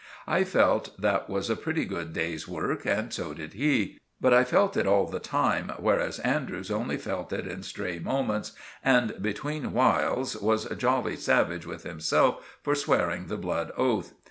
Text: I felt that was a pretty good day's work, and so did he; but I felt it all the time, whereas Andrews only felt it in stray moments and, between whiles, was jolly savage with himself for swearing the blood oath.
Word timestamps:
I 0.25 0.43
felt 0.45 0.99
that 0.99 1.29
was 1.29 1.47
a 1.47 1.55
pretty 1.55 1.85
good 1.85 2.11
day's 2.11 2.47
work, 2.47 2.87
and 2.87 3.13
so 3.13 3.35
did 3.35 3.53
he; 3.53 3.99
but 4.19 4.33
I 4.33 4.43
felt 4.43 4.75
it 4.75 4.87
all 4.87 5.05
the 5.05 5.19
time, 5.19 5.71
whereas 5.77 6.17
Andrews 6.21 6.71
only 6.71 6.97
felt 6.97 7.31
it 7.31 7.45
in 7.45 7.61
stray 7.61 7.99
moments 7.99 8.53
and, 8.83 9.21
between 9.21 9.73
whiles, 9.73 10.35
was 10.35 10.65
jolly 10.75 11.17
savage 11.17 11.67
with 11.67 11.83
himself 11.83 12.57
for 12.63 12.73
swearing 12.73 13.27
the 13.27 13.37
blood 13.37 13.71
oath. 13.77 14.13